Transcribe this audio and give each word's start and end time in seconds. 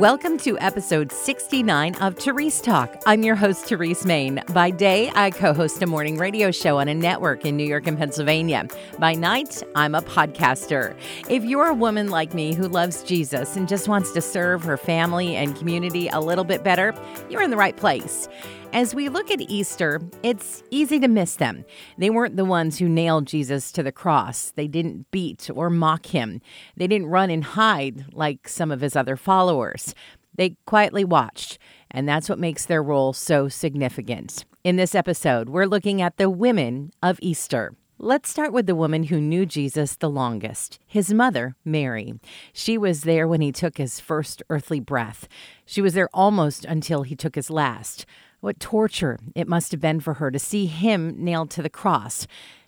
Welcome 0.00 0.38
to 0.38 0.58
episode 0.60 1.12
69 1.12 1.94
of 1.96 2.16
Therese 2.16 2.62
Talk. 2.62 3.02
I'm 3.04 3.22
your 3.22 3.34
host, 3.34 3.66
Therese 3.66 4.06
Main. 4.06 4.42
By 4.54 4.70
day, 4.70 5.12
I 5.14 5.30
co 5.30 5.52
host 5.52 5.82
a 5.82 5.86
morning 5.86 6.16
radio 6.16 6.50
show 6.50 6.78
on 6.78 6.88
a 6.88 6.94
network 6.94 7.44
in 7.44 7.54
New 7.54 7.66
York 7.66 7.86
and 7.86 7.98
Pennsylvania. 7.98 8.66
By 8.98 9.12
night, 9.12 9.62
I'm 9.74 9.94
a 9.94 10.00
podcaster. 10.00 10.96
If 11.28 11.44
you're 11.44 11.66
a 11.66 11.74
woman 11.74 12.08
like 12.08 12.32
me 12.32 12.54
who 12.54 12.66
loves 12.66 13.02
Jesus 13.02 13.56
and 13.56 13.68
just 13.68 13.88
wants 13.88 14.12
to 14.12 14.22
serve 14.22 14.64
her 14.64 14.78
family 14.78 15.36
and 15.36 15.54
community 15.54 16.08
a 16.08 16.20
little 16.20 16.44
bit 16.44 16.64
better, 16.64 16.94
you're 17.28 17.42
in 17.42 17.50
the 17.50 17.58
right 17.58 17.76
place. 17.76 18.26
As 18.72 18.94
we 18.94 19.08
look 19.08 19.32
at 19.32 19.40
Easter, 19.40 20.00
it's 20.22 20.62
easy 20.70 21.00
to 21.00 21.08
miss 21.08 21.34
them. 21.34 21.64
They 21.98 22.08
weren't 22.08 22.36
the 22.36 22.44
ones 22.44 22.78
who 22.78 22.88
nailed 22.88 23.26
Jesus 23.26 23.72
to 23.72 23.82
the 23.82 23.90
cross. 23.90 24.52
They 24.54 24.68
didn't 24.68 25.10
beat 25.10 25.50
or 25.52 25.70
mock 25.70 26.06
him. 26.06 26.40
They 26.76 26.86
didn't 26.86 27.08
run 27.08 27.30
and 27.30 27.42
hide 27.42 28.04
like 28.12 28.48
some 28.48 28.70
of 28.70 28.80
his 28.80 28.94
other 28.94 29.16
followers. 29.16 29.92
They 30.36 30.56
quietly 30.66 31.04
watched, 31.04 31.58
and 31.90 32.08
that's 32.08 32.28
what 32.28 32.38
makes 32.38 32.64
their 32.64 32.82
role 32.82 33.12
so 33.12 33.48
significant. 33.48 34.44
In 34.62 34.76
this 34.76 34.94
episode, 34.94 35.48
we're 35.48 35.66
looking 35.66 36.00
at 36.00 36.16
the 36.16 36.30
women 36.30 36.92
of 37.02 37.18
Easter. 37.20 37.74
Let's 37.98 38.30
start 38.30 38.52
with 38.52 38.66
the 38.66 38.76
woman 38.76 39.04
who 39.04 39.20
knew 39.20 39.46
Jesus 39.46 39.96
the 39.96 40.08
longest, 40.08 40.78
his 40.86 41.12
mother, 41.12 41.56
Mary. 41.64 42.14
She 42.52 42.78
was 42.78 43.02
there 43.02 43.26
when 43.26 43.40
he 43.40 43.50
took 43.52 43.78
his 43.78 43.98
first 43.98 44.44
earthly 44.48 44.80
breath. 44.80 45.28
She 45.66 45.82
was 45.82 45.94
there 45.94 46.08
almost 46.14 46.64
until 46.64 47.02
he 47.02 47.16
took 47.16 47.34
his 47.34 47.50
last. 47.50 48.06
What 48.40 48.58
torture 48.58 49.18
it 49.34 49.48
must 49.48 49.70
have 49.72 49.80
been 49.80 50.00
for 50.00 50.14
her 50.14 50.30
to 50.30 50.38
see 50.38 50.66
him 50.66 51.14
nailed 51.18 51.50
to 51.50 51.62
the 51.62 51.68
cross. 51.68 52.26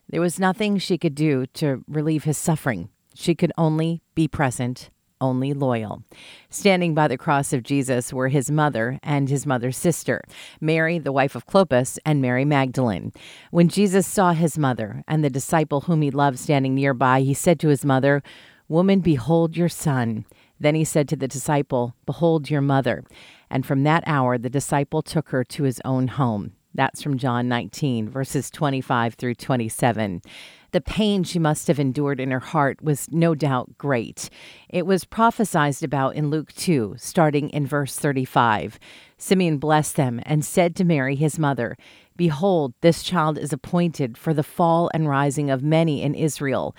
There 0.09 0.21
was 0.21 0.39
nothing 0.39 0.77
she 0.77 0.99
could 0.99 1.15
do 1.15 1.47
to 1.55 1.83
relieve 1.89 2.25
his 2.25 2.37
suffering. 2.37 2.91
She 3.15 3.35
could 3.35 3.53
only 3.57 4.03
be 4.15 4.29
present, 4.29 4.91
only 5.19 5.55
loyal. 5.55 6.03
Standing 6.51 6.95
by 6.95 7.09
the 7.09 7.17
cross 7.17 7.55
of 7.55 7.63
Jesus 7.63 8.13
were 8.13 8.29
his 8.29 8.51
mother 8.51 8.99
and 9.03 9.31
his 9.31 9.47
mother's 9.47 9.79
sister, 9.79 10.23
Mary, 10.61 10.99
the 10.99 11.13
wife 11.13 11.35
of 11.35 11.47
Clopas, 11.47 11.99
and 12.05 12.21
Mary 12.21 12.45
Magdalene. 12.45 13.13
When 13.51 13.69
Jesus 13.69 14.07
saw 14.07 14.33
his 14.33 14.59
mother 14.59 15.03
and 15.09 15.25
the 15.25 15.31
disciple 15.31 15.83
whom 15.83 16.03
he 16.03 16.11
loved 16.11 16.39
standing 16.39 16.75
nearby, 16.75 17.21
he 17.21 17.33
said 17.33 17.59
to 17.61 17.69
his 17.69 17.85
mother, 17.85 18.23
Woman, 18.69 19.01
behold 19.01 19.57
your 19.57 19.69
son. 19.69 20.27
Then 20.59 20.75
he 20.75 20.85
said 20.85 21.09
to 21.09 21.17
the 21.17 21.29
disciple, 21.29 21.95
Behold 22.07 22.49
your 22.51 22.61
mother. 22.61 23.05
And 23.53 23.67
from 23.67 23.83
that 23.83 24.03
hour, 24.07 24.39
the 24.39 24.49
disciple 24.49 25.03
took 25.03 25.29
her 25.29 25.45
to 25.45 25.65
his 25.65 25.79
own 25.85 26.09
home. 26.09 26.53
That's 26.75 27.03
from 27.03 27.19
John 27.19 27.49
19, 27.49 28.09
verses 28.09 28.51
25 28.51 29.13
through 29.13 29.35
27. 29.35 30.23
The 30.71 30.81
pain 30.81 31.23
she 31.23 31.39
must 31.39 31.69
have 31.69 31.79
endured 31.79 32.19
in 32.19 32.31
her 32.31 32.41
heart 32.41 32.83
was 32.83 33.13
no 33.13 33.35
doubt 33.35 33.77
great. 33.77 34.31
It 34.71 34.87
was 34.87 35.05
prophesied 35.05 35.83
about 35.83 36.15
in 36.15 36.31
Luke 36.31 36.51
2, 36.55 36.95
starting 36.97 37.51
in 37.51 37.67
verse 37.67 37.95
35. 37.95 38.79
Simeon 39.19 39.59
blessed 39.59 39.97
them 39.97 40.23
and 40.25 40.47
said 40.47 40.75
to 40.77 40.85
Mary, 40.85 41.15
his 41.15 41.39
mother, 41.39 41.77
Behold, 42.17 42.73
this 42.81 43.03
child 43.03 43.37
is 43.37 43.53
appointed 43.53 44.17
for 44.17 44.33
the 44.33 44.43
fall 44.43 44.91
and 44.95 45.11
rising 45.11 45.51
of 45.51 45.63
many 45.63 46.03
in 46.03 46.15
Israel 46.15 46.75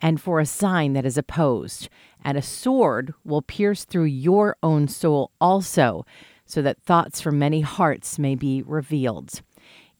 and 0.00 0.20
for 0.20 0.40
a 0.40 0.46
sign 0.46 0.92
that 0.92 1.06
is 1.06 1.16
opposed. 1.16 1.88
And 2.26 2.36
a 2.36 2.42
sword 2.42 3.14
will 3.24 3.40
pierce 3.40 3.84
through 3.84 4.06
your 4.06 4.56
own 4.60 4.88
soul 4.88 5.30
also, 5.40 6.04
so 6.44 6.60
that 6.60 6.82
thoughts 6.82 7.20
from 7.20 7.38
many 7.38 7.60
hearts 7.60 8.18
may 8.18 8.34
be 8.34 8.62
revealed. 8.62 9.42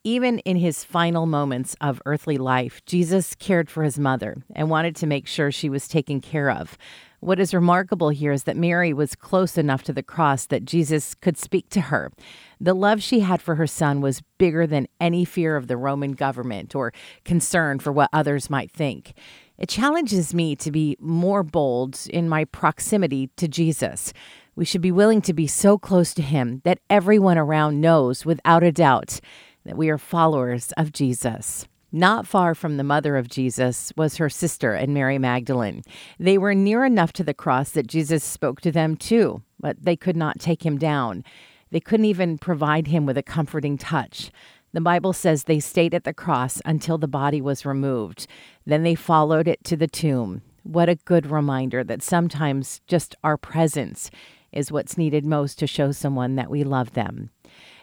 Even 0.03 0.41
in 0.41 0.57
his 0.57 0.83
final 0.83 1.27
moments 1.27 1.77
of 1.81 2.03
earthly 2.05 2.37
life, 2.37 2.85
Jesus 2.85 3.37
cared 3.37 3.71
for 3.71 3.85
his 3.85 3.97
mother 3.97 4.43
and 4.57 4.71
wanted 4.71 4.97
to 4.97 5.07
make 5.07 5.29
sure 5.29 5.53
she 5.53 5.69
was 5.69 5.87
taken 5.87 6.21
care 6.21 6.51
of. 6.51 6.77
What 7.21 7.39
is 7.41 7.55
remarkable 7.55 8.11
here 8.11 8.33
is 8.33 8.43
that 8.45 8.57
Mary 8.57 8.93
was 8.93 9.15
close 9.15 9.57
enough 9.57 9.85
to 9.85 9.93
the 9.93 10.03
cross 10.03 10.47
that 10.47 10.65
Jesus 10.65 11.15
could 11.15 11.39
speak 11.39 11.69
to 11.71 11.81
her. 11.81 12.13
The 12.61 12.75
love 12.75 13.03
she 13.03 13.21
had 13.21 13.41
for 13.41 13.55
her 13.55 13.67
son 13.67 14.01
was 14.01 14.23
bigger 14.39 14.67
than 14.67 14.89
any 15.01 15.25
fear 15.25 15.57
of 15.57 15.67
the 15.67 15.77
Roman 15.77 16.13
government 16.13 16.75
or 16.75 16.92
concern 17.25 17.79
for 17.79 17.92
what 17.92 18.11
others 18.13 18.51
might 18.51 18.70
think. 18.70 19.15
It 19.58 19.68
challenges 19.68 20.34
me 20.34 20.55
to 20.56 20.70
be 20.70 20.96
more 21.00 21.42
bold 21.42 22.06
in 22.11 22.28
my 22.28 22.44
proximity 22.44 23.30
to 23.36 23.48
Jesus. 23.48 24.12
We 24.55 24.64
should 24.64 24.83
be 24.83 24.92
willing 24.92 25.22
to 25.22 25.33
be 25.33 25.46
so 25.46 25.78
close 25.78 26.14
to 26.14 26.22
him 26.22 26.61
that 26.64 26.80
everyone 26.90 27.39
around 27.39 27.80
knows 27.80 28.24
without 28.24 28.62
a 28.62 28.72
doubt 28.72 29.20
that 29.64 29.77
we 29.77 29.89
are 29.90 29.98
followers 29.98 30.72
of 30.77 30.92
Jesus. 30.92 31.67
Not 31.92 32.27
far 32.27 32.55
from 32.55 32.77
the 32.77 32.84
mother 32.84 33.17
of 33.17 33.28
Jesus 33.28 33.92
was 33.96 34.17
her 34.17 34.28
sister 34.28 34.74
and 34.74 34.92
Mary 34.92 35.18
Magdalene. 35.18 35.83
They 36.18 36.36
were 36.36 36.55
near 36.55 36.84
enough 36.84 37.12
to 37.14 37.24
the 37.24 37.34
cross 37.34 37.70
that 37.70 37.86
Jesus 37.86 38.24
spoke 38.24 38.61
to 38.62 38.73
them 38.73 38.96
too, 38.96 39.42
but 39.61 39.83
they 39.83 39.96
could 39.96 40.17
not 40.17 40.38
take 40.38 40.67
him 40.67 40.78
down. 40.78 41.24
They 41.70 41.80
couldn't 41.80 42.06
even 42.06 42.38
provide 42.38 42.88
him 42.88 43.06
with 43.06 43.18
a 43.18 43.23
comforting 43.23 43.78
touch. 43.78 44.30
The 44.77 44.83
Bible 44.83 45.14
says 45.14 45.45
they 45.45 45.59
stayed 45.59 45.95
at 45.95 46.05
the 46.05 46.13
cross 46.13 46.61
until 46.67 46.98
the 46.98 47.09
body 47.09 47.41
was 47.41 47.64
removed. 47.64 48.27
Then 48.67 48.83
they 48.83 48.95
followed 48.95 49.48
it 49.48 49.64
to 49.64 49.75
the 49.75 49.87
tomb. 49.87 50.42
What 50.64 50.91
a 50.91 50.97
good 50.97 51.31
reminder 51.31 51.83
that 51.85 52.03
sometimes 52.03 52.83
just 52.86 53.15
our 53.25 53.39
presence 53.39 54.11
is 54.53 54.70
what's 54.70 54.98
needed 54.98 55.25
most 55.25 55.59
to 55.61 55.67
show 55.67 55.92
someone 55.92 56.36
that 56.36 56.51
we 56.51 56.63
love 56.63 56.92
them. 56.92 57.31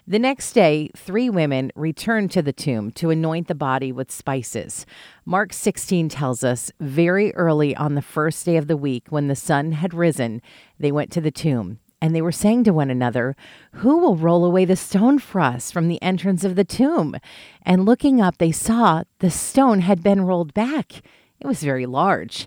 The 0.06 0.20
next 0.20 0.54
day, 0.54 0.92
three 0.96 1.32
women 1.32 1.72
returned 1.76 2.30
to 2.30 2.44
the 2.44 2.54
tomb 2.54 2.92
to 2.92 3.10
anoint 3.10 3.48
the 3.48 3.56
body 3.56 3.92
with 3.92 4.12
spices. 4.12 4.86
Mark 5.26 5.52
16 5.52 6.10
tells 6.10 6.44
us 6.44 6.72
very 6.80 7.34
early 7.34 7.76
on 7.76 7.96
the 7.96 8.04
first 8.04 8.46
day 8.46 8.56
of 8.56 8.68
the 8.68 8.78
week, 8.78 9.08
when 9.10 9.30
the 9.30 9.36
sun 9.36 9.72
had 9.72 9.96
risen, 9.96 10.44
they 10.78 10.92
went 10.92 11.12
to 11.14 11.22
the 11.22 11.32
tomb. 11.32 11.80
And 12.04 12.14
they 12.14 12.22
were 12.22 12.34
saying 12.34 12.66
to 12.66 12.74
one 12.74 12.90
another, 12.90 13.34
Who 13.76 13.98
will 13.98 14.18
roll 14.18 14.44
away 14.44 14.66
the 14.66 14.76
stone 14.76 15.20
for 15.20 15.40
us 15.40 15.72
from 15.72 15.88
the 15.88 16.02
entrance 16.02 16.44
of 16.44 16.58
the 16.58 16.66
tomb? 16.66 17.16
And 17.62 17.86
looking 17.86 18.20
up, 18.20 18.40
they 18.40 18.52
saw 18.52 19.04
the 19.20 19.32
stone 19.32 19.80
had 19.80 20.04
been 20.04 20.26
rolled 20.26 20.54
back. 20.54 21.02
It 21.40 21.48
was 21.48 21.64
very 21.64 21.86
large. 21.86 22.46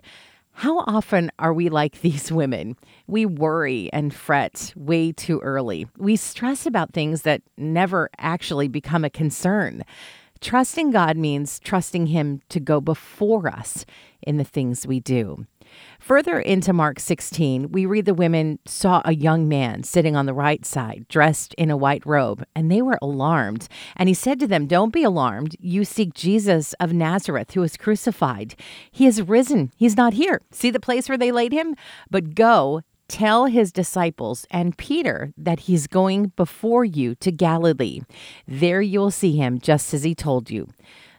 How 0.51 0.81
often 0.81 1.31
are 1.39 1.55
we 1.55 1.69
like 1.69 2.01
these 2.01 2.31
women? 2.31 2.75
We 3.07 3.25
worry 3.25 3.89
and 3.91 4.13
fret 4.13 4.73
way 4.75 5.11
too 5.11 5.39
early. 5.39 5.87
We 5.97 6.17
stress 6.17 6.67
about 6.67 6.93
things 6.93 7.23
that 7.23 7.41
never 7.57 8.11
actually 8.19 8.67
become 8.67 9.03
a 9.03 9.09
concern. 9.09 9.83
Trusting 10.39 10.91
God 10.91 11.17
means 11.17 11.59
trusting 11.59 12.07
Him 12.07 12.41
to 12.49 12.59
go 12.59 12.79
before 12.79 13.47
us 13.47 13.87
in 14.21 14.37
the 14.37 14.43
things 14.43 14.85
we 14.85 14.99
do. 14.99 15.47
Further 15.99 16.39
into 16.39 16.73
Mark 16.73 16.99
16, 16.99 17.71
we 17.71 17.85
read 17.85 18.05
the 18.05 18.13
women 18.13 18.59
saw 18.65 19.01
a 19.03 19.13
young 19.13 19.47
man 19.47 19.83
sitting 19.83 20.15
on 20.15 20.25
the 20.25 20.33
right 20.33 20.65
side, 20.65 21.05
dressed 21.09 21.53
in 21.55 21.69
a 21.69 21.77
white 21.77 22.05
robe, 22.05 22.45
and 22.55 22.71
they 22.71 22.81
were 22.81 22.99
alarmed. 23.01 23.67
And 23.95 24.07
he 24.07 24.13
said 24.13 24.39
to 24.39 24.47
them, 24.47 24.67
Don't 24.67 24.93
be 24.93 25.03
alarmed. 25.03 25.55
You 25.59 25.83
seek 25.83 26.13
Jesus 26.13 26.73
of 26.73 26.93
Nazareth, 26.93 27.53
who 27.53 27.61
was 27.61 27.77
crucified. 27.77 28.55
He 28.91 29.05
has 29.05 29.21
risen. 29.21 29.71
He's 29.75 29.97
not 29.97 30.13
here. 30.13 30.41
See 30.51 30.69
the 30.69 30.79
place 30.79 31.09
where 31.09 31.17
they 31.17 31.31
laid 31.31 31.51
him? 31.51 31.75
But 32.09 32.35
go. 32.35 32.81
Tell 33.07 33.45
his 33.45 33.71
disciples 33.71 34.45
and 34.51 34.77
Peter 34.77 35.31
that 35.37 35.61
he's 35.61 35.87
going 35.87 36.33
before 36.35 36.83
you 36.83 37.15
to 37.15 37.31
Galilee. 37.31 38.01
There 38.45 38.81
you'll 38.81 39.11
see 39.11 39.37
him 39.37 39.59
just 39.59 39.93
as 39.93 40.03
he 40.03 40.13
told 40.13 40.51
you. 40.51 40.67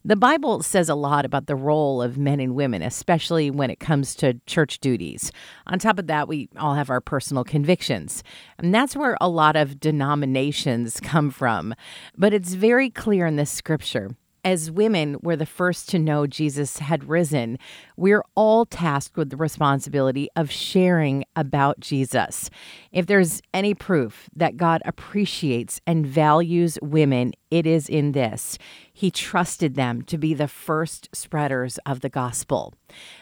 The 0.04 0.16
Bible 0.16 0.62
says 0.62 0.88
a 0.88 0.94
lot 0.94 1.24
about 1.24 1.46
the 1.46 1.56
role 1.56 2.00
of 2.00 2.18
men 2.18 2.40
and 2.40 2.54
women, 2.54 2.82
especially 2.82 3.50
when 3.50 3.70
it 3.70 3.80
comes 3.80 4.14
to 4.16 4.40
church 4.46 4.78
duties. 4.78 5.32
On 5.66 5.78
top 5.78 5.98
of 5.98 6.06
that, 6.06 6.28
we 6.28 6.48
all 6.56 6.74
have 6.74 6.90
our 6.90 7.00
personal 7.00 7.44
convictions. 7.44 8.22
And 8.58 8.74
that's 8.74 8.96
where 8.96 9.16
a 9.20 9.28
lot 9.28 9.56
of 9.56 9.80
denominations 9.80 11.00
come 11.00 11.30
from. 11.30 11.74
But 12.16 12.32
it's 12.32 12.54
very 12.54 12.90
clear 12.90 13.26
in 13.26 13.36
this 13.36 13.50
scripture 13.50 14.10
as 14.44 14.70
women 14.70 15.16
were 15.22 15.36
the 15.36 15.44
first 15.44 15.88
to 15.90 15.98
know 15.98 16.26
Jesus 16.26 16.78
had 16.78 17.08
risen, 17.08 17.58
we're 17.96 18.24
all 18.34 18.64
tasked 18.64 19.16
with 19.16 19.30
the 19.30 19.36
responsibility 19.36 20.28
of 20.36 20.50
sharing 20.50 21.24
about 21.36 21.80
Jesus. 21.80 22.48
If 22.92 23.06
there's 23.06 23.42
any 23.52 23.74
proof 23.74 24.30
that 24.34 24.56
God 24.56 24.80
appreciates 24.84 25.80
and 25.86 26.06
values 26.06 26.78
women, 26.80 27.32
it 27.50 27.66
is 27.66 27.88
in 27.88 28.12
this. 28.12 28.58
He 28.98 29.12
trusted 29.12 29.76
them 29.76 30.02
to 30.06 30.18
be 30.18 30.34
the 30.34 30.48
first 30.48 31.08
spreaders 31.14 31.78
of 31.86 32.00
the 32.00 32.08
gospel. 32.08 32.74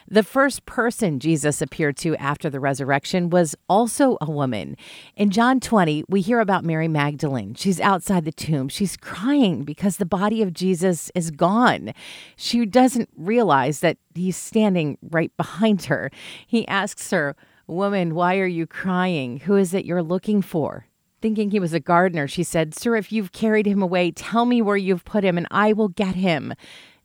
The 0.07 0.23
first 0.23 0.65
person 0.65 1.19
Jesus 1.19 1.61
appeared 1.61 1.97
to 1.97 2.15
after 2.15 2.49
the 2.49 2.59
resurrection 2.59 3.29
was 3.29 3.55
also 3.69 4.17
a 4.19 4.31
woman. 4.31 4.75
In 5.15 5.29
John 5.29 5.59
20, 5.59 6.05
we 6.09 6.21
hear 6.21 6.39
about 6.39 6.65
Mary 6.65 6.87
Magdalene. 6.87 7.53
She's 7.53 7.79
outside 7.79 8.25
the 8.25 8.31
tomb. 8.31 8.69
She's 8.69 8.97
crying 8.97 9.65
because 9.65 9.97
the 9.97 10.05
body 10.07 10.41
of 10.41 10.51
Jesus 10.51 11.11
is 11.13 11.29
gone. 11.29 11.93
She 12.35 12.65
doesn't 12.65 13.09
realize 13.15 13.81
that 13.81 13.97
he's 14.15 14.35
standing 14.35 14.97
right 15.11 15.31
behind 15.37 15.83
her. 15.85 16.09
He 16.47 16.67
asks 16.67 17.11
her, 17.11 17.35
Woman, 17.67 18.15
why 18.15 18.39
are 18.39 18.47
you 18.47 18.65
crying? 18.65 19.41
Who 19.41 19.55
is 19.55 19.75
it 19.75 19.85
you're 19.85 20.01
looking 20.01 20.41
for? 20.41 20.86
Thinking 21.21 21.49
he 21.49 21.59
was 21.59 21.73
a 21.73 21.79
gardener, 21.79 22.27
she 22.27 22.43
said, 22.43 22.75
Sir, 22.75 22.95
if 22.95 23.11
you've 23.11 23.31
carried 23.31 23.65
him 23.65 23.81
away, 23.81 24.11
tell 24.11 24.45
me 24.45 24.61
where 24.61 24.77
you've 24.77 25.05
put 25.05 25.23
him, 25.23 25.37
and 25.37 25.47
I 25.49 25.73
will 25.73 25.87
get 25.89 26.15
him. 26.15 26.53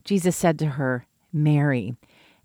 Jesus 0.04 0.36
said 0.36 0.58
to 0.58 0.66
her, 0.66 1.06
Mary. 1.32 1.94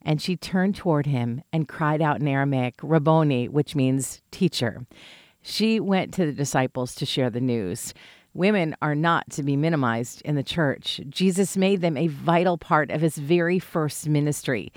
And 0.02 0.22
she 0.22 0.38
turned 0.38 0.76
toward 0.76 1.06
him 1.06 1.42
and 1.52 1.68
cried 1.68 2.02
out 2.02 2.22
in 2.22 2.28
Aramaic, 2.28 2.76
Rabboni, 2.82 3.50
which 3.50 3.76
means 3.76 4.22
teacher. 4.32 4.86
She 5.42 5.80
went 5.80 6.14
to 6.14 6.26
the 6.26 6.32
disciples 6.32 6.96
to 6.96 7.06
share 7.06 7.30
the 7.30 7.42
news. 7.42 7.94
Women 8.34 8.76
are 8.82 8.96
not 8.96 9.30
to 9.32 9.44
be 9.44 9.58
minimized 9.58 10.22
in 10.22 10.36
the 10.36 10.44
church. 10.44 11.02
Jesus 11.10 11.58
made 11.58 11.82
them 11.82 11.98
a 11.98 12.08
vital 12.08 12.58
part 12.58 12.92
of 12.92 13.02
his 13.02 13.18
very 13.18 13.60
first 13.60 14.08
ministry. 14.08 14.72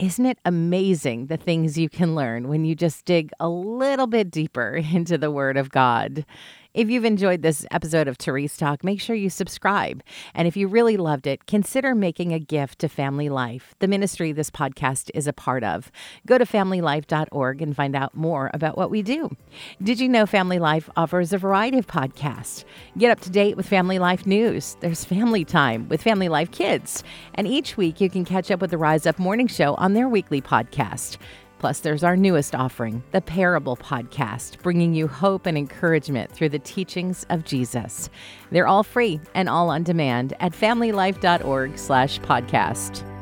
Isn't 0.00 0.26
it 0.26 0.38
amazing 0.44 1.26
the 1.26 1.36
things 1.36 1.78
you 1.78 1.88
can 1.88 2.16
learn 2.16 2.48
when 2.48 2.64
you 2.64 2.74
just 2.74 3.04
dig 3.04 3.30
a 3.38 3.48
little 3.48 4.08
bit 4.08 4.30
deeper 4.30 4.74
into 4.92 5.16
the 5.16 5.30
Word 5.30 5.56
of 5.56 5.70
God? 5.70 6.26
If 6.74 6.90
you've 6.90 7.04
enjoyed 7.04 7.42
this 7.42 7.64
episode 7.70 8.08
of 8.08 8.16
Therese 8.16 8.56
Talk, 8.56 8.82
make 8.82 9.00
sure 9.00 9.14
you 9.14 9.30
subscribe. 9.30 10.02
And 10.34 10.48
if 10.48 10.56
you 10.56 10.66
really 10.66 10.96
loved 10.96 11.28
it, 11.28 11.46
consider 11.46 11.94
making 11.94 12.32
a 12.32 12.40
gift 12.40 12.80
to 12.80 12.88
Family 12.88 13.28
Life, 13.28 13.76
the 13.78 13.86
ministry 13.86 14.32
this 14.32 14.50
podcast 14.50 15.08
is 15.14 15.28
a 15.28 15.32
part 15.32 15.62
of. 15.62 15.92
Go 16.26 16.36
to 16.36 16.44
familylife.org 16.44 17.62
and 17.62 17.76
find 17.76 17.94
out 17.94 18.16
more 18.16 18.50
about 18.52 18.76
what 18.76 18.90
we 18.90 19.02
do. 19.02 19.36
Did 19.80 20.00
you 20.00 20.08
know 20.08 20.26
Family 20.26 20.58
Life 20.58 20.90
offers 20.96 21.32
a 21.32 21.38
variety 21.38 21.78
of 21.78 21.86
podcasts? 21.86 22.64
Get 22.98 23.12
up 23.12 23.20
to 23.20 23.30
date 23.30 23.56
with 23.56 23.68
Family 23.68 24.00
Life 24.00 24.26
news. 24.26 24.76
There's 24.80 25.04
Family 25.04 25.44
Time 25.44 25.88
with 25.88 26.02
Family 26.02 26.28
Life 26.28 26.50
Kids. 26.50 27.04
And 27.34 27.46
each 27.46 27.76
week 27.76 28.00
you 28.00 28.10
can 28.10 28.24
catch 28.24 28.50
up 28.50 28.60
with 28.60 28.72
the 28.72 28.78
Rise 28.78 29.06
Up 29.06 29.20
Morning 29.20 29.46
Show 29.46 29.76
on 29.76 29.92
their 29.92 30.08
weekly 30.08 30.40
podcast. 30.40 31.18
Plus, 31.64 31.80
there's 31.80 32.04
our 32.04 32.14
newest 32.14 32.54
offering, 32.54 33.02
the 33.12 33.22
Parable 33.22 33.74
Podcast, 33.74 34.60
bringing 34.60 34.92
you 34.92 35.08
hope 35.08 35.46
and 35.46 35.56
encouragement 35.56 36.30
through 36.30 36.50
the 36.50 36.58
teachings 36.58 37.24
of 37.30 37.42
Jesus. 37.46 38.10
They're 38.50 38.66
all 38.66 38.82
free 38.82 39.18
and 39.34 39.48
all 39.48 39.70
on 39.70 39.82
demand 39.82 40.34
at 40.40 40.52
familylife.org 40.52 41.78
slash 41.78 42.20
podcast. 42.20 43.13